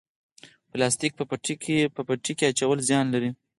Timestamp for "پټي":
2.07-2.33